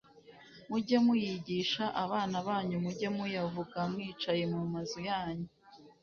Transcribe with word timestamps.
Mujye 0.69 0.97
muyigisha 1.05 1.83
abana 2.03 2.35
banyu 2.47 2.77
mujye 2.83 3.07
muyavuga 3.17 3.77
mwicaye 3.91 4.43
mu 4.53 4.61
mazu 4.73 4.99
yanyu 5.09 5.49